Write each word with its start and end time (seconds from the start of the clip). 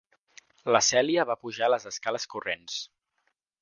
La 0.75 0.81
Celia 0.87 1.27
va 1.33 1.37
pujar 1.45 1.71
las 1.75 1.87
escales 1.93 2.29
corrents. 2.35 2.85